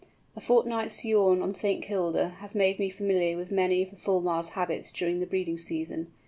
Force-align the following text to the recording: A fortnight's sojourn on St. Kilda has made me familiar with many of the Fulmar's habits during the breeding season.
A 0.35 0.41
fortnight's 0.41 0.95
sojourn 1.03 1.43
on 1.43 1.53
St. 1.53 1.83
Kilda 1.83 2.29
has 2.39 2.55
made 2.55 2.79
me 2.79 2.89
familiar 2.89 3.37
with 3.37 3.51
many 3.51 3.83
of 3.83 3.91
the 3.91 3.97
Fulmar's 3.97 4.49
habits 4.57 4.91
during 4.91 5.19
the 5.19 5.27
breeding 5.27 5.59
season. 5.59 6.07